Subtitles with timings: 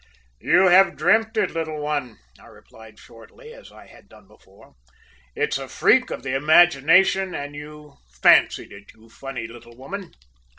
[0.43, 4.73] "`You have dreamt it, little one,' I replied shortly, as I had done before.
[5.37, 10.11] `It's a freak of the imagination, and you fancied it, you funny little woman.'